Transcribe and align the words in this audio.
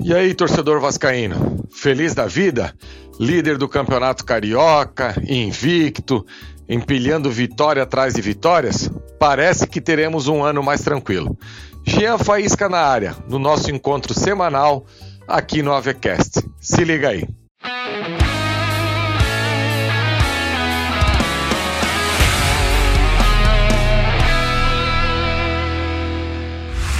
E 0.00 0.12
aí, 0.12 0.34
torcedor 0.34 0.80
vascaíno, 0.80 1.64
feliz 1.70 2.14
da 2.14 2.26
vida? 2.26 2.74
Líder 3.18 3.56
do 3.56 3.68
Campeonato 3.68 4.24
Carioca, 4.24 5.14
invicto, 5.26 6.26
empilhando 6.68 7.30
vitória 7.30 7.82
atrás 7.82 8.14
de 8.14 8.20
vitórias? 8.20 8.90
Parece 9.20 9.68
que 9.68 9.80
teremos 9.80 10.26
um 10.26 10.42
ano 10.42 10.62
mais 10.62 10.82
tranquilo. 10.82 11.38
Jean 11.86 12.18
Faísca 12.18 12.68
na 12.68 12.80
área, 12.80 13.16
no 13.28 13.38
nosso 13.38 13.70
encontro 13.70 14.12
semanal 14.18 14.84
aqui 15.28 15.62
no 15.62 15.72
Avecast. 15.72 16.42
Se 16.60 16.82
liga 16.82 17.10
aí. 17.10 17.28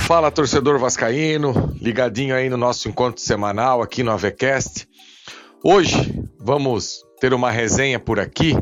Fala 0.07 0.30
torcedor 0.30 0.79
vascaíno, 0.79 1.75
ligadinho 1.80 2.37
aí 2.37 2.50
no 2.50 2.59
nosso 2.59 2.91
encontro 2.91 3.23
semanal 3.23 3.80
aqui 3.80 4.02
no 4.02 4.11
Avecast. 4.11 4.87
Hoje 5.65 6.23
vamos 6.38 7.02
ter 7.19 7.33
uma 7.33 7.51
resenha 7.51 7.98
por 7.98 8.20
aqui 8.20 8.55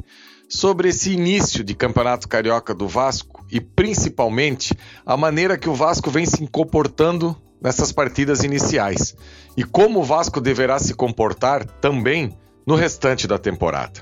sobre 0.49 0.91
esse 0.91 1.11
início 1.11 1.65
de 1.65 1.75
Campeonato 1.75 2.29
Carioca 2.29 2.73
do 2.73 2.87
Vasco 2.87 3.45
e 3.51 3.61
principalmente 3.61 4.73
a 5.05 5.17
maneira 5.17 5.59
que 5.59 5.69
o 5.69 5.75
Vasco 5.75 6.13
vem 6.13 6.25
se 6.25 6.47
comportando 6.47 7.37
nessas 7.61 7.91
partidas 7.91 8.45
iniciais 8.45 9.13
e 9.57 9.65
como 9.65 9.99
o 9.99 10.05
Vasco 10.05 10.41
deverá 10.41 10.79
se 10.79 10.95
comportar 10.95 11.65
também 11.65 12.39
no 12.65 12.77
restante 12.77 13.27
da 13.27 13.37
temporada. 13.37 14.01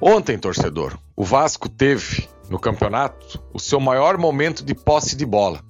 Ontem, 0.00 0.38
torcedor, 0.38 0.96
o 1.16 1.24
Vasco 1.24 1.68
teve 1.68 2.28
no 2.48 2.60
campeonato 2.60 3.42
o 3.52 3.58
seu 3.58 3.80
maior 3.80 4.16
momento 4.16 4.64
de 4.64 4.72
posse 4.72 5.16
de 5.16 5.26
bola 5.26 5.68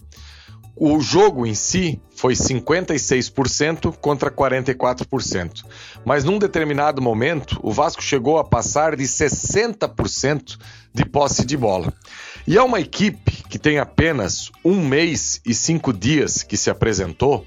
o 0.83 0.99
jogo 0.99 1.47
em 1.47 1.55
si 1.55 2.01
foi 2.17 2.33
56% 2.33 3.95
contra 4.01 4.31
44%, 4.31 5.63
mas 6.07 6.25
num 6.25 6.39
determinado 6.39 7.03
momento 7.03 7.61
o 7.63 7.71
Vasco 7.71 8.03
chegou 8.03 8.39
a 8.39 8.45
passar 8.45 8.97
de 8.97 9.05
60% 9.05 10.59
de 10.95 11.05
posse 11.05 11.45
de 11.45 11.55
bola. 11.55 11.93
E 12.47 12.57
é 12.57 12.63
uma 12.63 12.81
equipe 12.81 13.45
que 13.47 13.59
tem 13.59 13.79
apenas 13.79 14.51
um 14.65 14.81
mês 14.81 15.43
e 15.45 15.53
cinco 15.53 15.93
dias 15.93 16.43
que 16.43 16.57
se 16.57 16.71
apresentou, 16.71 17.45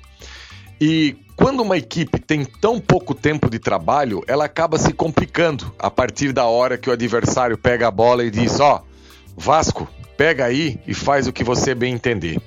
e 0.80 1.18
quando 1.36 1.62
uma 1.62 1.76
equipe 1.76 2.20
tem 2.20 2.46
tão 2.46 2.80
pouco 2.80 3.16
tempo 3.16 3.50
de 3.50 3.58
trabalho, 3.58 4.24
ela 4.28 4.46
acaba 4.46 4.78
se 4.78 4.94
complicando 4.94 5.74
a 5.80 5.90
partir 5.90 6.34
da 6.34 6.46
hora 6.46 6.78
que 6.78 6.88
o 6.88 6.94
adversário 6.94 7.58
pega 7.58 7.88
a 7.88 7.92
bola 7.92 8.24
e 8.24 8.30
diz: 8.30 8.60
Ó, 8.60 8.84
oh, 8.84 9.42
Vasco, 9.42 9.90
pega 10.16 10.46
aí 10.46 10.80
e 10.86 10.94
faz 10.94 11.26
o 11.26 11.34
que 11.34 11.44
você 11.44 11.74
bem 11.74 11.96
entender. 11.96 12.40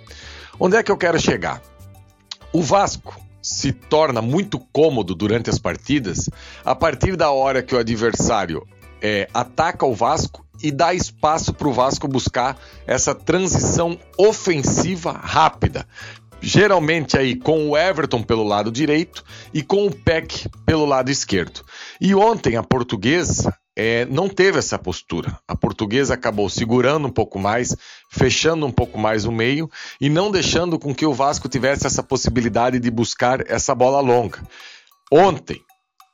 Onde 0.59 0.77
é 0.77 0.83
que 0.83 0.91
eu 0.91 0.97
quero 0.97 1.21
chegar? 1.21 1.63
O 2.53 2.63
Vasco 2.63 3.21
se 3.43 3.73
torna 3.73 4.23
muito 4.23 4.59
cômodo 4.73 5.15
durante 5.15 5.51
as 5.51 5.59
partidas 5.59 6.29
a 6.65 6.75
partir 6.75 7.15
da 7.15 7.31
hora 7.31 7.63
que 7.63 7.75
o 7.75 7.79
adversário 7.79 8.67
é, 9.01 9.29
ataca 9.35 9.85
o 9.85 9.95
Vasco 9.95 10.45
e 10.63 10.73
dá 10.73 10.95
espaço 10.95 11.53
para 11.53 11.69
o 11.69 11.73
Vasco 11.73 12.09
buscar 12.09 12.59
essa 12.87 13.15
transição 13.15 13.99
ofensiva 14.17 15.13
rápida. 15.13 15.87
Geralmente 16.41 17.19
aí 17.19 17.37
com 17.37 17.69
o 17.69 17.77
Everton 17.77 18.23
pelo 18.23 18.43
lado 18.43 18.73
direito 18.73 19.23
e 19.53 19.63
com 19.63 19.87
o 19.87 19.95
Peck 19.95 20.49
pelo 20.65 20.87
lado 20.87 21.11
esquerdo. 21.11 21.63
E 22.01 22.15
ontem 22.15 22.57
a 22.57 22.63
portuguesa 22.63 23.55
é, 23.77 24.07
não 24.07 24.29
teve 24.29 24.59
essa 24.59 24.79
postura. 24.79 25.39
A 25.47 25.55
portuguesa 25.55 26.15
acabou 26.15 26.49
segurando 26.49 27.07
um 27.07 27.13
pouco 27.13 27.39
mais, 27.39 27.77
fechando 28.11 28.65
um 28.65 28.73
pouco 28.73 28.99
mais 28.99 29.27
o 29.27 29.33
meio 29.33 29.71
e 30.01 30.09
não 30.09 30.31
deixando 30.31 30.79
com 30.79 30.95
que 30.95 31.05
o 31.05 31.13
Vasco 31.13 31.49
tivesse 31.49 31.87
essa 31.87 32.03
possibilidade 32.03 32.81
de 32.81 32.91
buscar 32.91 33.49
essa 33.51 33.75
bola 33.75 34.01
longa. 34.01 34.43
Ontem, 35.13 35.61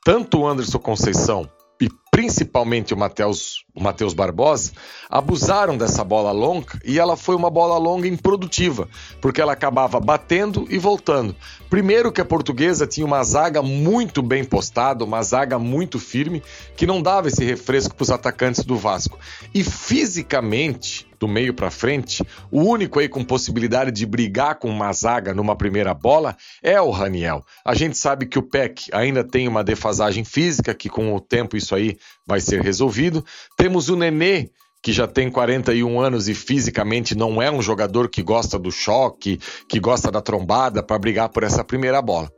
tanto 0.03 0.39
o 0.39 0.47
Anderson 0.47 0.77
Conceição 0.77 1.49
e 1.81 1.89
principalmente 2.13 2.93
o 2.93 2.97
Matheus 2.97 3.65
o 3.75 3.81
Matheus 3.81 4.13
Barbosa, 4.13 4.71
abusaram 5.09 5.75
dessa 5.75 6.03
bola 6.03 6.31
longa 6.31 6.79
e 6.85 6.99
ela 6.99 7.17
foi 7.17 7.35
uma 7.35 7.49
bola 7.49 7.77
longa 7.77 8.07
improdutiva, 8.07 8.87
porque 9.19 9.41
ela 9.41 9.53
acabava 9.53 9.99
batendo 9.99 10.67
e 10.69 10.77
voltando. 10.77 11.35
Primeiro 11.69 12.11
que 12.11 12.21
a 12.21 12.25
portuguesa 12.25 12.85
tinha 12.85 13.05
uma 13.05 13.23
zaga 13.23 13.63
muito 13.63 14.21
bem 14.21 14.43
postada, 14.43 15.03
uma 15.03 15.23
zaga 15.23 15.57
muito 15.57 15.99
firme, 15.99 16.43
que 16.77 16.85
não 16.85 17.01
dava 17.01 17.29
esse 17.29 17.43
refresco 17.43 17.95
para 17.95 18.03
os 18.03 18.11
atacantes 18.11 18.63
do 18.63 18.77
Vasco. 18.77 19.17
E 19.55 19.63
fisicamente, 19.63 21.07
do 21.19 21.27
meio 21.27 21.53
para 21.53 21.71
frente, 21.71 22.23
o 22.51 22.61
único 22.61 22.99
aí 22.99 23.09
com 23.09 23.23
possibilidade 23.23 23.91
de 23.91 24.05
brigar 24.05 24.59
com 24.59 24.69
uma 24.69 24.93
zaga 24.93 25.33
numa 25.33 25.55
primeira 25.55 25.95
bola 25.95 26.37
é 26.61 26.79
o 26.79 26.91
Raniel. 26.91 27.43
A 27.65 27.73
gente 27.73 27.97
sabe 27.97 28.27
que 28.27 28.37
o 28.37 28.43
Peck 28.43 28.89
ainda 28.93 29.23
tem 29.23 29.47
uma 29.47 29.63
defasagem 29.63 30.23
física, 30.23 30.75
que 30.75 30.89
com 30.89 31.15
o 31.15 31.19
tempo 31.19 31.57
isso 31.57 31.73
aí 31.73 31.97
vai 32.25 32.39
ser 32.39 32.61
resolvido. 32.61 33.23
Temos 33.57 33.89
o 33.89 33.95
Nenê, 33.95 34.49
que 34.81 34.91
já 34.91 35.07
tem 35.07 35.31
41 35.31 35.99
anos 35.99 36.27
e 36.27 36.35
fisicamente 36.35 37.15
não 37.15 37.41
é 37.41 37.49
um 37.49 37.61
jogador 37.61 38.09
que 38.09 38.21
gosta 38.21 38.59
do 38.59 38.69
choque, 38.69 39.39
que 39.69 39.79
gosta 39.79 40.11
da 40.11 40.21
trombada 40.21 40.83
para 40.83 40.99
brigar 40.99 41.29
por 41.29 41.43
essa 41.43 41.63
primeira 41.63 42.01
bola. 42.01 42.29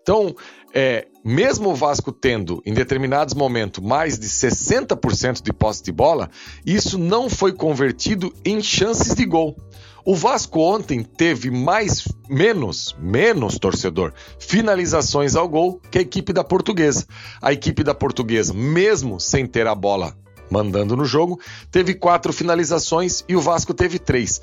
Então, 0.00 0.34
é, 0.72 1.06
mesmo 1.22 1.70
o 1.70 1.74
Vasco 1.74 2.10
tendo 2.10 2.62
em 2.64 2.72
determinados 2.72 3.34
momentos 3.34 3.84
mais 3.84 4.18
de 4.18 4.28
60% 4.28 5.42
de 5.42 5.52
posse 5.52 5.82
de 5.82 5.92
bola, 5.92 6.30
isso 6.64 6.98
não 6.98 7.28
foi 7.28 7.52
convertido 7.52 8.32
em 8.44 8.62
chances 8.62 9.14
de 9.14 9.26
gol. 9.26 9.54
O 10.04 10.14
Vasco 10.14 10.60
ontem 10.60 11.02
teve 11.02 11.50
mais, 11.50 12.08
menos, 12.28 12.96
menos 12.98 13.58
torcedor, 13.58 14.12
finalizações 14.38 15.36
ao 15.36 15.48
gol 15.48 15.80
que 15.90 15.98
a 15.98 16.02
equipe 16.02 16.32
da 16.32 16.42
Portuguesa. 16.42 17.06
A 17.40 17.52
equipe 17.52 17.82
da 17.82 17.94
Portuguesa, 17.94 18.54
mesmo 18.54 19.20
sem 19.20 19.46
ter 19.46 19.66
a 19.66 19.74
bola 19.74 20.16
mandando 20.50 20.96
no 20.96 21.04
jogo, 21.04 21.38
teve 21.70 21.94
quatro 21.94 22.32
finalizações 22.32 23.24
e 23.28 23.36
o 23.36 23.40
Vasco 23.40 23.72
teve 23.72 23.98
três. 23.98 24.40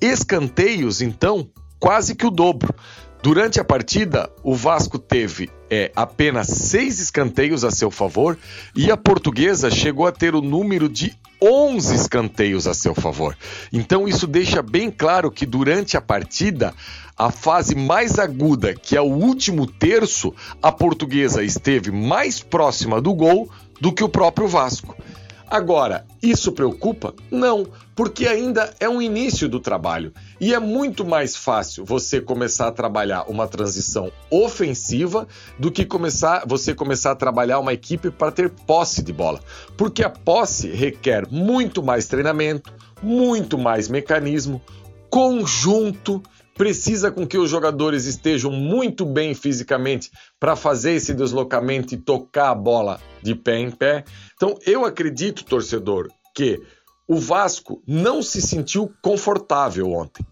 Escanteios, 0.00 1.02
então, 1.02 1.50
quase 1.78 2.14
que 2.14 2.26
o 2.26 2.30
dobro. 2.30 2.74
Durante 3.22 3.60
a 3.60 3.64
partida, 3.64 4.30
o 4.42 4.54
Vasco 4.54 4.98
teve 4.98 5.50
é, 5.68 5.92
apenas 5.94 6.46
seis 6.46 6.98
escanteios 6.98 7.64
a 7.64 7.70
seu 7.70 7.90
favor 7.90 8.38
e 8.74 8.90
a 8.90 8.96
portuguesa 8.96 9.70
chegou 9.70 10.06
a 10.06 10.12
ter 10.12 10.34
o 10.34 10.40
número 10.40 10.88
de 10.88 11.14
11 11.42 11.94
escanteios 11.94 12.66
a 12.66 12.72
seu 12.72 12.94
favor. 12.94 13.36
Então, 13.70 14.08
isso 14.08 14.26
deixa 14.26 14.62
bem 14.62 14.90
claro 14.90 15.30
que 15.30 15.44
durante 15.44 15.98
a 15.98 16.00
partida, 16.00 16.74
a 17.14 17.30
fase 17.30 17.74
mais 17.74 18.18
aguda, 18.18 18.74
que 18.74 18.96
é 18.96 19.00
o 19.02 19.12
último 19.12 19.66
terço, 19.66 20.34
a 20.62 20.72
portuguesa 20.72 21.42
esteve 21.42 21.90
mais 21.90 22.40
próxima 22.40 23.02
do 23.02 23.12
gol 23.12 23.50
do 23.78 23.92
que 23.92 24.02
o 24.02 24.08
próprio 24.08 24.48
Vasco. 24.48 24.96
Agora, 25.50 26.06
isso 26.22 26.52
preocupa? 26.52 27.12
Não, 27.28 27.66
porque 27.96 28.28
ainda 28.28 28.72
é 28.78 28.88
um 28.88 29.02
início 29.02 29.48
do 29.48 29.58
trabalho 29.58 30.12
e 30.40 30.54
é 30.54 30.60
muito 30.60 31.04
mais 31.04 31.34
fácil 31.34 31.84
você 31.84 32.20
começar 32.20 32.68
a 32.68 32.72
trabalhar 32.72 33.24
uma 33.28 33.48
transição 33.48 34.12
ofensiva 34.30 35.26
do 35.58 35.68
que 35.68 35.84
começar 35.84 36.44
você 36.46 36.72
começar 36.72 37.10
a 37.10 37.16
trabalhar 37.16 37.58
uma 37.58 37.72
equipe 37.72 38.12
para 38.12 38.30
ter 38.30 38.48
posse 38.48 39.02
de 39.02 39.12
bola, 39.12 39.40
porque 39.76 40.04
a 40.04 40.08
posse 40.08 40.68
requer 40.68 41.26
muito 41.28 41.82
mais 41.82 42.06
treinamento, 42.06 42.72
muito 43.02 43.58
mais 43.58 43.88
mecanismo, 43.88 44.62
conjunto 45.10 46.22
precisa 46.54 47.10
com 47.10 47.26
que 47.26 47.38
os 47.38 47.48
jogadores 47.48 48.04
estejam 48.04 48.50
muito 48.50 49.04
bem 49.04 49.34
fisicamente 49.34 50.10
para 50.38 50.56
fazer 50.56 50.92
esse 50.92 51.14
deslocamento 51.14 51.94
e 51.94 51.98
tocar 51.98 52.50
a 52.50 52.54
bola 52.54 53.00
de 53.22 53.34
pé 53.34 53.58
em 53.58 53.70
pé. 53.70 54.04
Então, 54.34 54.58
eu 54.66 54.84
acredito, 54.84 55.44
torcedor, 55.44 56.08
que 56.34 56.60
o 57.10 57.18
Vasco 57.18 57.82
não 57.88 58.22
se 58.22 58.40
sentiu 58.40 58.92
confortável 59.02 59.90
ontem. 59.90 60.24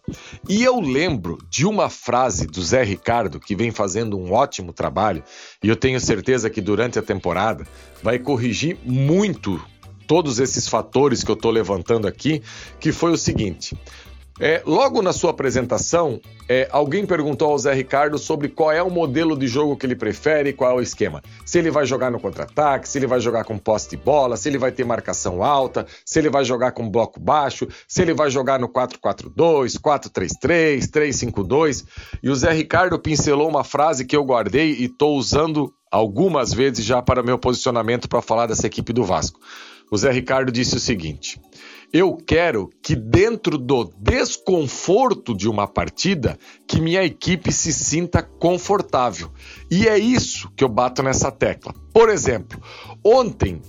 E 0.49 0.63
eu 0.63 0.79
lembro 0.79 1.37
de 1.51 1.67
uma 1.67 1.91
frase 1.91 2.47
do 2.47 2.63
Zé 2.63 2.85
Ricardo, 2.85 3.41
que 3.41 3.57
vem 3.57 3.73
fazendo 3.73 4.17
um 4.17 4.33
ótimo 4.33 4.73
trabalho, 4.73 5.25
e 5.61 5.69
eu 5.69 5.75
tenho 5.75 5.99
certeza 5.99 6.49
que 6.49 6.61
durante 6.61 6.97
a 6.97 7.03
temporada 7.03 7.67
vai 8.01 8.21
corrigir 8.21 8.79
muito 8.85 9.61
todos 10.07 10.39
esses 10.39 10.69
fatores 10.69 11.25
que 11.25 11.31
eu 11.33 11.35
estou 11.35 11.51
levantando 11.51 12.07
aqui, 12.07 12.43
que 12.79 12.93
foi 12.93 13.11
o 13.11 13.19
seguinte: 13.19 13.77
é, 14.41 14.63
logo 14.65 15.03
na 15.03 15.13
sua 15.13 15.31
apresentação, 15.31 16.21
é, 16.49 16.69
alguém 16.71 17.05
perguntou 17.05 17.51
ao 17.51 17.59
Zé 17.59 17.75
Ricardo 17.75 18.19
sobre 18.19 18.49
qual 18.49 18.71
é 18.71 18.83
o 18.83 18.91
modelo 18.91 19.37
de 19.37 19.49
jogo 19.49 19.77
que 19.77 19.85
ele 19.85 19.97
prefere, 19.97 20.53
qual 20.53 20.71
é 20.71 20.75
o 20.75 20.81
esquema. 20.81 21.23
Se 21.45 21.59
ele 21.59 21.71
vai 21.71 21.85
jogar 21.85 22.11
no 22.11 22.21
contra-ataque, 22.21 22.89
se 22.89 22.99
ele 22.99 23.07
vai 23.07 23.21
jogar 23.21 23.45
com 23.45 23.59
poste 23.59 23.91
de 23.91 23.97
bola, 23.97 24.37
se 24.37 24.49
ele 24.49 24.59
vai 24.59 24.71
ter 24.71 24.85
marcação 24.85 25.43
alta, 25.43 25.87
se 26.05 26.19
ele 26.19 26.31
vai 26.31 26.45
jogar 26.45 26.73
com 26.73 26.89
bloco 26.89 27.19
baixo, 27.19 27.67
se 27.87 28.03
ele 28.03 28.15
vai 28.15 28.31
jogar 28.31 28.61
no 28.61 28.69
4-4-2, 28.69 29.79
4-3-3, 29.81 30.89
3-5-2. 30.89 31.85
E 32.23 32.31
o 32.31 32.37
Zé 32.37 32.53
Ricardo 32.53 32.99
pincelou 32.99 33.49
uma 33.49 33.65
frase 33.65 34.05
que 34.05 34.17
eu 34.17 34.25
guardei 34.25 34.73
e 34.75 34.85
estou 34.85 35.17
usando 35.17 35.75
algumas 35.91 36.53
vezes 36.53 36.85
já 36.85 37.03
para 37.03 37.23
meu 37.23 37.39
posicionamento 37.39 38.09
para 38.09 38.23
falar 38.23 38.47
dessa 38.47 38.67
equipe 38.67 38.93
do 38.93 39.05
Vasco. 39.05 39.41
O 39.91 39.97
Zé 39.97 40.11
Ricardo 40.11 40.53
disse 40.53 40.77
o 40.77 40.81
seguinte. 40.81 41.41
Eu 41.93 42.17
quero 42.17 42.69
que 42.83 42.95
dentro 42.95 43.57
do 43.57 43.91
desconforto 43.99 45.35
de 45.35 45.49
uma 45.49 45.67
partida, 45.67 46.39
que 46.67 46.81
minha 46.81 47.03
equipe 47.03 47.51
se 47.51 47.73
sinta 47.73 48.23
confortável. 48.23 49.31
E 49.71 49.89
é 49.89 49.99
isso 49.99 50.51
que 50.55 50.63
eu 50.63 50.69
bato 50.69 51.03
nessa 51.03 51.31
tecla. 51.31 51.75
Por 51.93 52.11
exemplo, 52.11 52.61
ontem 53.03 53.63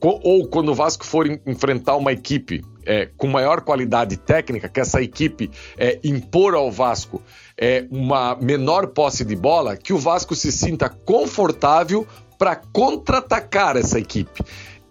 ou 0.00 0.46
quando 0.48 0.70
o 0.70 0.74
Vasco 0.74 1.04
for 1.04 1.26
enfrentar 1.46 1.96
uma 1.96 2.12
equipe 2.12 2.62
é, 2.84 3.06
com 3.16 3.26
maior 3.26 3.62
qualidade 3.62 4.16
técnica, 4.16 4.68
que 4.68 4.78
essa 4.78 5.02
equipe 5.02 5.50
é, 5.76 5.98
impor 6.04 6.54
ao 6.54 6.70
Vasco 6.70 7.20
é, 7.58 7.86
uma 7.90 8.36
menor 8.36 8.88
posse 8.88 9.24
de 9.24 9.34
bola, 9.34 9.76
que 9.76 9.92
o 9.92 9.98
Vasco 9.98 10.34
se 10.34 10.52
sinta 10.52 10.88
confortável 10.88 12.06
para 12.38 12.56
contra-atacar 12.56 13.76
essa 13.76 13.98
equipe. 13.98 14.42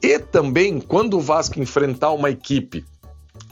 E 0.06 0.20
também, 0.20 0.80
quando 0.80 1.18
o 1.18 1.20
Vasco 1.20 1.60
enfrentar 1.60 2.12
uma 2.12 2.30
equipe 2.30 2.86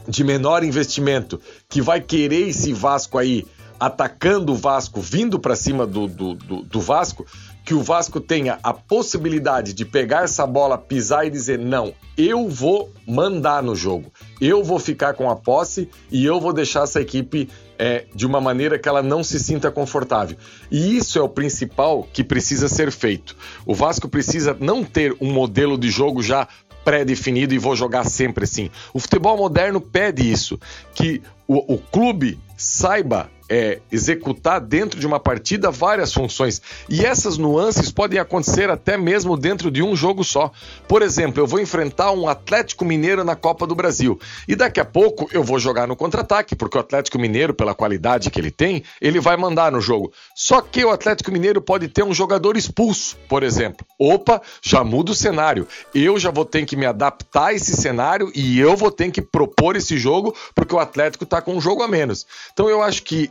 de 0.06 0.22
menor 0.22 0.62
investimento, 0.62 1.40
que 1.68 1.82
vai 1.82 2.00
querer 2.00 2.46
esse 2.48 2.72
Vasco 2.72 3.18
aí 3.18 3.44
atacando 3.80 4.52
o 4.52 4.56
Vasco, 4.56 5.00
vindo 5.00 5.40
para 5.40 5.56
cima 5.56 5.84
do, 5.84 6.06
do, 6.06 6.34
do, 6.34 6.62
do 6.62 6.80
Vasco, 6.80 7.26
que 7.64 7.74
o 7.74 7.82
Vasco 7.82 8.20
tenha 8.20 8.58
a 8.62 8.74
possibilidade 8.74 9.72
de 9.72 9.84
pegar 9.84 10.24
essa 10.24 10.46
bola, 10.46 10.76
pisar 10.76 11.26
e 11.26 11.30
dizer: 11.30 11.58
não, 11.58 11.94
eu 12.16 12.48
vou 12.48 12.92
mandar 13.06 13.62
no 13.62 13.74
jogo, 13.74 14.12
eu 14.40 14.62
vou 14.62 14.78
ficar 14.78 15.14
com 15.14 15.30
a 15.30 15.36
posse 15.36 15.88
e 16.10 16.24
eu 16.24 16.38
vou 16.40 16.52
deixar 16.52 16.84
essa 16.84 17.00
equipe 17.00 17.48
é, 17.78 18.04
de 18.14 18.26
uma 18.26 18.40
maneira 18.40 18.78
que 18.78 18.88
ela 18.88 19.02
não 19.02 19.24
se 19.24 19.40
sinta 19.40 19.70
confortável. 19.70 20.36
E 20.70 20.96
isso 20.96 21.18
é 21.18 21.22
o 21.22 21.28
principal 21.28 22.06
que 22.12 22.22
precisa 22.22 22.68
ser 22.68 22.92
feito. 22.92 23.34
O 23.64 23.74
Vasco 23.74 24.08
precisa 24.08 24.56
não 24.60 24.84
ter 24.84 25.16
um 25.20 25.32
modelo 25.32 25.78
de 25.78 25.90
jogo 25.90 26.22
já 26.22 26.46
pré-definido 26.84 27.54
e 27.54 27.58
vou 27.58 27.74
jogar 27.74 28.04
sempre 28.04 28.44
assim. 28.44 28.70
O 28.92 29.00
futebol 29.00 29.38
moderno 29.38 29.80
pede 29.80 30.30
isso, 30.30 30.60
que 30.94 31.22
o, 31.48 31.74
o 31.74 31.78
clube 31.78 32.38
saiba 32.56 33.30
é, 33.48 33.80
executar 33.90 34.60
dentro 34.60 34.98
de 34.98 35.06
uma 35.06 35.20
partida 35.20 35.70
várias 35.70 36.12
funções. 36.12 36.62
E 36.88 37.04
essas 37.04 37.36
nuances 37.36 37.90
podem 37.90 38.18
acontecer 38.18 38.70
até 38.70 38.96
mesmo 38.96 39.36
dentro 39.36 39.70
de 39.70 39.82
um 39.82 39.94
jogo 39.94 40.24
só. 40.24 40.50
Por 40.88 41.02
exemplo, 41.02 41.42
eu 41.42 41.46
vou 41.46 41.60
enfrentar 41.60 42.12
um 42.12 42.28
Atlético 42.28 42.84
Mineiro 42.84 43.24
na 43.24 43.36
Copa 43.36 43.66
do 43.66 43.74
Brasil. 43.74 44.18
E 44.48 44.56
daqui 44.56 44.80
a 44.80 44.84
pouco 44.84 45.28
eu 45.32 45.42
vou 45.42 45.58
jogar 45.58 45.86
no 45.86 45.96
contra-ataque, 45.96 46.56
porque 46.56 46.76
o 46.76 46.80
Atlético 46.80 47.18
Mineiro, 47.18 47.54
pela 47.54 47.74
qualidade 47.74 48.30
que 48.30 48.40
ele 48.40 48.50
tem, 48.50 48.82
ele 49.00 49.20
vai 49.20 49.36
mandar 49.36 49.72
no 49.72 49.80
jogo. 49.80 50.12
Só 50.34 50.60
que 50.60 50.84
o 50.84 50.90
Atlético 50.90 51.30
Mineiro 51.30 51.60
pode 51.60 51.88
ter 51.88 52.02
um 52.02 52.14
jogador 52.14 52.56
expulso, 52.56 53.16
por 53.28 53.42
exemplo. 53.42 53.86
Opa, 53.98 54.40
já 54.62 54.82
muda 54.82 55.12
o 55.12 55.14
cenário. 55.14 55.66
Eu 55.94 56.18
já 56.18 56.30
vou 56.30 56.44
ter 56.44 56.64
que 56.64 56.76
me 56.76 56.86
adaptar 56.86 57.46
a 57.46 57.52
esse 57.52 57.74
cenário 57.76 58.30
e 58.34 58.58
eu 58.58 58.76
vou 58.76 58.90
ter 58.90 59.10
que 59.10 59.20
propor 59.20 59.76
esse 59.76 59.98
jogo, 59.98 60.34
porque 60.54 60.74
o 60.74 60.78
Atlético 60.78 61.24
está 61.24 61.42
com 61.42 61.54
um 61.54 61.60
jogo 61.60 61.82
a 61.82 61.88
menos. 61.88 62.26
Então 62.52 62.68
eu 62.68 62.82
acho 62.82 63.02
que 63.02 63.30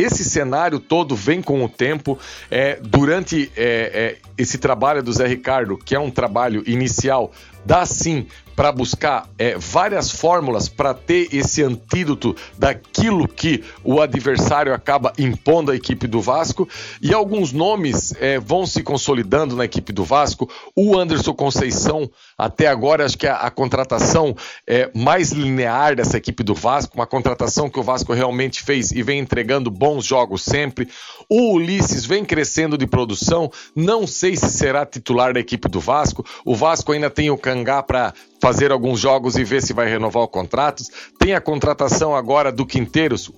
esse 0.00 0.24
cenário 0.24 0.78
todo 0.78 1.14
vem 1.14 1.42
com 1.42 1.64
o 1.64 1.68
tempo. 1.68 2.18
É, 2.50 2.78
durante 2.80 3.50
é, 3.56 4.16
é, 4.16 4.16
esse 4.36 4.58
trabalho 4.58 5.02
do 5.02 5.12
Zé 5.12 5.26
Ricardo, 5.26 5.76
que 5.76 5.94
é 5.94 6.00
um 6.00 6.10
trabalho 6.10 6.62
inicial, 6.66 7.32
dá 7.64 7.84
sim 7.84 8.26
para 8.58 8.72
buscar 8.72 9.28
é, 9.38 9.56
várias 9.56 10.10
fórmulas 10.10 10.68
para 10.68 10.92
ter 10.92 11.28
esse 11.32 11.62
antídoto 11.62 12.34
daquilo 12.58 13.28
que 13.28 13.62
o 13.84 14.00
adversário 14.00 14.74
acaba 14.74 15.12
impondo 15.16 15.70
à 15.70 15.76
equipe 15.76 16.08
do 16.08 16.20
Vasco. 16.20 16.68
E 17.00 17.14
alguns 17.14 17.52
nomes 17.52 18.12
é, 18.18 18.40
vão 18.40 18.66
se 18.66 18.82
consolidando 18.82 19.54
na 19.54 19.64
equipe 19.64 19.92
do 19.92 20.02
Vasco. 20.02 20.50
O 20.74 20.98
Anderson 20.98 21.32
Conceição, 21.34 22.10
até 22.36 22.66
agora, 22.66 23.04
acho 23.04 23.16
que 23.16 23.28
a, 23.28 23.36
a 23.36 23.48
contratação 23.48 24.34
é, 24.66 24.90
mais 24.92 25.30
linear 25.30 25.94
dessa 25.94 26.16
equipe 26.16 26.42
do 26.42 26.52
Vasco, 26.52 26.96
uma 26.96 27.06
contratação 27.06 27.70
que 27.70 27.78
o 27.78 27.82
Vasco 27.84 28.12
realmente 28.12 28.60
fez 28.64 28.90
e 28.90 29.04
vem 29.04 29.20
entregando 29.20 29.70
bons 29.70 29.87
jogos 30.04 30.42
sempre. 30.42 30.88
O 31.28 31.54
Ulisses 31.54 32.04
vem 32.04 32.24
crescendo 32.24 32.78
de 32.78 32.86
produção, 32.86 33.50
não 33.74 34.06
sei 34.06 34.36
se 34.36 34.50
será 34.50 34.86
titular 34.86 35.32
da 35.32 35.40
equipe 35.40 35.68
do 35.68 35.80
Vasco. 35.80 36.24
O 36.44 36.54
Vasco 36.54 36.92
ainda 36.92 37.10
tem 37.10 37.30
o 37.30 37.38
Cangá 37.38 37.82
para 37.82 38.14
fazer 38.40 38.72
alguns 38.72 39.00
jogos 39.00 39.36
e 39.36 39.44
ver 39.44 39.62
se 39.62 39.72
vai 39.72 39.88
renovar 39.88 40.22
o 40.22 40.28
contrato. 40.28 40.82
Tem 41.18 41.34
a 41.34 41.40
contratação 41.40 42.14
agora 42.14 42.50
do 42.50 42.64
Quinteiros. 42.64 43.30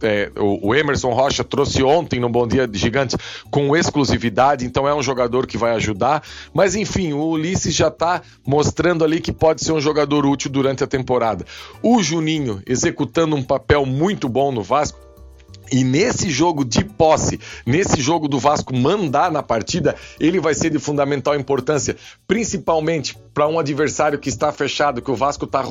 É, 0.00 0.30
o, 0.38 0.74
Emerson 0.74 1.10
Rocha 1.12 1.42
trouxe 1.42 1.82
ontem 1.82 2.20
no 2.20 2.28
Bom 2.28 2.46
Dia 2.46 2.68
Gigante 2.72 3.16
com 3.50 3.76
exclusividade, 3.76 4.64
então 4.64 4.86
é 4.86 4.94
um 4.94 5.02
jogador 5.02 5.46
que 5.46 5.58
vai 5.58 5.72
ajudar. 5.74 6.22
Mas 6.54 6.76
enfim, 6.76 7.12
o 7.12 7.24
Ulisses 7.30 7.74
já 7.74 7.88
está 7.88 8.22
mostrando 8.46 9.04
ali 9.04 9.20
que 9.20 9.32
pode 9.32 9.64
ser 9.64 9.72
um 9.72 9.80
jogador 9.80 10.24
útil 10.24 10.50
durante 10.50 10.84
a 10.84 10.86
temporada. 10.86 11.44
O 11.82 12.00
Juninho 12.02 12.62
executando 12.66 13.34
um 13.34 13.42
papel 13.42 13.84
muito 13.84 14.28
bom 14.28 14.52
no 14.52 14.62
Vasco 14.62 15.07
e 15.72 15.84
nesse 15.84 16.30
jogo 16.30 16.64
de 16.64 16.84
posse, 16.84 17.38
nesse 17.64 18.00
jogo 18.00 18.28
do 18.28 18.38
Vasco 18.38 18.74
mandar 18.74 19.30
na 19.30 19.42
partida, 19.42 19.96
ele 20.18 20.40
vai 20.40 20.54
ser 20.54 20.70
de 20.70 20.78
fundamental 20.78 21.34
importância, 21.34 21.96
principalmente 22.26 23.16
para 23.34 23.48
um 23.48 23.58
adversário 23.58 24.18
que 24.18 24.28
está 24.28 24.52
fechado, 24.52 25.02
que 25.02 25.10
o 25.10 25.16
Vasco 25.16 25.44
está 25.44 25.62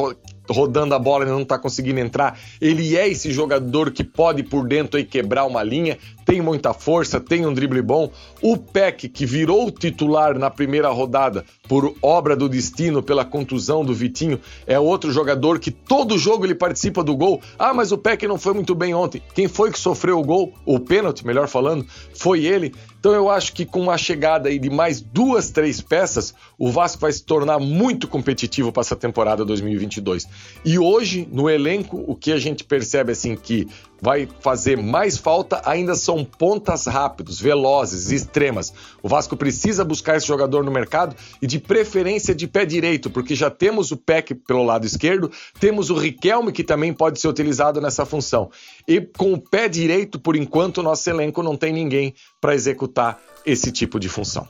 rodando 0.50 0.94
a 0.96 1.00
bola 1.00 1.26
e 1.26 1.28
não 1.28 1.42
está 1.42 1.58
conseguindo 1.58 2.00
entrar. 2.00 2.40
Ele 2.60 2.96
é 2.96 3.08
esse 3.08 3.32
jogador 3.32 3.92
que 3.92 4.04
pode 4.04 4.44
por 4.44 4.68
dentro 4.68 4.98
aí 4.98 5.04
quebrar 5.04 5.46
uma 5.46 5.64
linha, 5.64 5.98
tem 6.26 6.42
muita 6.42 6.74
força, 6.74 7.20
tem 7.20 7.46
um 7.46 7.54
drible 7.54 7.82
bom. 7.82 8.12
O 8.42 8.58
Peck, 8.58 9.08
que 9.08 9.26
virou 9.26 9.72
titular 9.72 10.38
na 10.38 10.50
primeira 10.50 10.90
rodada 10.90 11.46
por 11.68 11.96
obra 12.02 12.36
do 12.36 12.50
destino, 12.50 13.02
pela 13.02 13.24
contusão 13.24 13.84
do 13.84 13.94
Vitinho, 13.94 14.40
é 14.66 14.80
outro 14.80 15.12
jogador 15.12 15.60
que 15.60 15.72
todo 15.72 16.18
jogo 16.18 16.46
ele 16.46 16.56
participa 16.56 17.04
do 17.04 17.16
gol. 17.16 17.42
Ah, 17.58 17.74
mas 17.74 17.92
o 17.92 17.98
Peck 17.98 18.28
não 18.28 18.38
foi 18.38 18.54
muito 18.54 18.76
bem 18.76 18.94
ontem. 18.94 19.22
Quem 19.34 19.48
foi 19.48 19.72
que 19.72 19.80
sofreu 19.80 20.20
o 20.20 20.24
gol, 20.24 20.54
o 20.66 20.80
pênalti, 20.80 21.26
melhor 21.26 21.48
falando, 21.48 21.86
foi 22.14 22.46
ele. 22.46 22.74
Então 23.00 23.14
eu 23.14 23.30
acho 23.30 23.54
que 23.54 23.66
com 23.66 23.90
a 23.92 23.98
chegada 23.98 24.50
aí 24.50 24.60
de 24.60 24.70
mais 24.70 25.02
duas, 25.02 25.50
três 25.50 25.80
peças, 25.82 26.34
o 26.58 26.72
Vasco 26.72 27.02
vai 27.02 27.12
se 27.12 27.24
tornar 27.24 27.60
muito 27.60 28.08
competitivo 28.08 28.72
para 28.72 28.82
essa 28.82 28.96
temporada 28.96 29.46
2022. 29.46 30.28
E 30.66 30.80
hoje, 30.80 31.28
no 31.32 31.50
elenco, 31.50 32.04
o 32.08 32.16
que 32.16 32.32
a 32.32 32.38
gente 32.38 32.64
percebe 32.64 33.12
assim 33.12 33.36
que 33.36 33.68
vai 34.02 34.28
fazer 34.42 34.78
mais 34.78 35.18
falta 35.18 35.62
ainda 35.66 35.96
são 35.96 36.24
pontas 36.24 36.86
rápidos, 36.86 37.40
velozes, 37.40 38.12
extremas. 38.12 38.74
O 39.02 39.08
Vasco 39.08 39.36
precisa 39.36 39.84
buscar 39.84 40.18
esse 40.18 40.28
jogador 40.28 40.64
no 40.64 40.72
mercado 40.72 41.16
e 41.42 41.48
de 41.48 41.60
preferência 41.60 42.36
de 42.36 42.48
pé 42.48 42.66
direito, 42.66 43.10
porque 43.10 43.36
já 43.36 43.50
temos 43.50 43.92
o 43.92 43.98
Peck 43.98 44.36
pelo 44.36 44.64
lado 44.64 44.86
esquerdo, 44.86 45.32
temos 45.60 45.90
o 45.90 45.96
Riquelme 45.96 46.52
que 46.52 46.64
também 46.64 46.94
pode 46.94 47.20
ser 47.20 47.28
utilizado 47.28 47.82
nessa 47.82 48.06
função. 48.06 48.50
E 48.88 49.02
com 49.02 49.34
o 49.34 49.42
pé 49.42 49.68
direito, 49.68 50.20
por 50.20 50.36
enquanto, 50.36 50.78
o 50.78 50.84
nosso 50.84 51.10
elenco 51.10 51.44
não 51.44 51.58
tem 51.58 51.74
ninguém 51.74 52.14
para 52.40 52.56
executar 52.56 53.20
esse 53.46 53.72
tipo 53.72 54.00
de 54.00 54.08
função. 54.08 54.48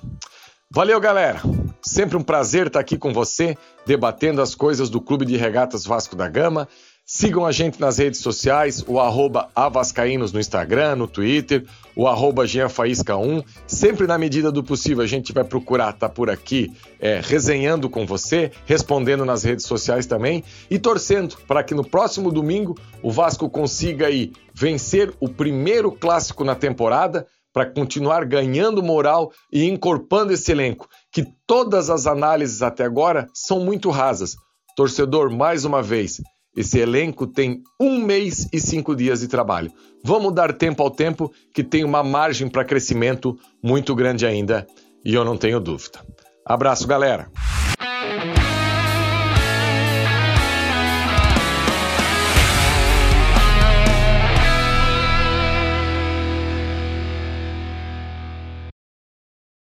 Valeu, 0.70 1.00
galera! 1.00 1.42
Sempre 1.82 2.18
um 2.18 2.24
prazer 2.24 2.68
estar 2.68 2.80
aqui 2.80 2.98
com 2.98 3.14
você, 3.14 3.58
debatendo 3.86 4.42
as 4.42 4.54
coisas 4.54 4.90
do 4.90 5.02
Clube 5.02 5.26
de 5.26 5.38
Regatas 5.38 5.86
Vasco 5.86 6.16
da 6.16 6.28
Gama. 6.28 6.68
Sigam 7.10 7.46
a 7.46 7.54
gente 7.54 7.80
nas 7.80 8.00
redes 8.00 8.20
sociais, 8.20 8.84
o 8.86 9.00
arroba 9.00 9.50
Avascaínos 9.56 10.34
no 10.34 10.42
Instagram, 10.42 10.98
no 10.98 11.08
Twitter, 11.08 11.66
o 11.96 12.06
arroba 12.06 12.44
Faísca1. 12.44 13.46
Sempre 13.66 14.06
na 14.06 14.18
medida 14.18 14.52
do 14.52 14.62
possível 14.62 15.06
a 15.06 15.08
gente 15.08 15.32
vai 15.32 15.46
procurar 15.46 15.92
estar 15.92 16.10
tá 16.10 16.14
por 16.14 16.30
aqui 16.30 16.70
é, 17.00 17.22
resenhando 17.24 17.90
com 17.90 18.06
você, 18.06 18.52
respondendo 18.66 19.24
nas 19.24 19.46
redes 19.46 19.66
sociais 19.66 20.06
também 20.06 20.44
e 20.70 20.78
torcendo 20.78 21.38
para 21.48 21.64
que 21.64 21.74
no 21.74 21.90
próximo 21.90 22.30
domingo 22.30 22.78
o 23.02 23.10
Vasco 23.10 23.50
consiga 23.50 24.08
aí 24.08 24.34
vencer 24.54 25.14
o 25.22 25.30
primeiro 25.30 25.94
clássico 25.94 26.44
na 26.44 26.56
temporada 26.56 27.26
para 27.54 27.66
continuar 27.66 28.26
ganhando 28.26 28.84
moral 28.84 29.32
e 29.50 29.64
encorpando 29.64 30.34
esse 30.34 30.52
elenco, 30.52 30.90
que 31.10 31.26
todas 31.48 31.90
as 31.90 32.06
análises 32.06 32.62
até 32.62 32.84
agora 32.84 33.30
são 33.34 33.62
muito 33.62 33.90
rasas. 33.92 34.36
Torcedor, 34.76 35.32
mais 35.32 35.64
uma 35.64 35.82
vez, 35.82 36.18
esse 36.58 36.80
elenco 36.80 37.28
tem 37.28 37.62
um 37.80 38.00
mês 38.00 38.50
e 38.52 38.60
cinco 38.60 38.96
dias 38.96 39.20
de 39.20 39.28
trabalho. 39.28 39.72
Vamos 40.04 40.34
dar 40.34 40.52
tempo 40.52 40.82
ao 40.82 40.90
tempo, 40.90 41.32
que 41.54 41.64
tem 41.64 41.84
uma 41.84 42.02
margem 42.02 42.50
para 42.50 42.66
crescimento 42.66 43.38
muito 43.62 43.94
grande 43.94 44.26
ainda, 44.26 44.66
e 45.06 45.14
eu 45.14 45.24
não 45.24 45.38
tenho 45.38 45.60
dúvida. 45.60 46.04
Abraço, 46.44 46.88
galera! 46.88 47.30